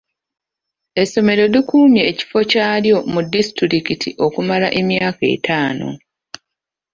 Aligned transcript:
Essomero 1.01 1.43
likuumye 1.53 2.01
ekifo 2.11 2.39
kyalyo 2.51 2.97
mu 3.13 3.21
disitulikiti 3.33 4.09
okumala 4.25 4.67
emyaka 4.79 5.23
etaano. 5.35 5.89